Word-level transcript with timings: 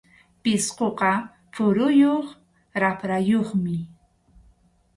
Pisquqa 0.41 1.11
phuruyuq 1.53 2.27
raprayuqmi. 2.81 3.77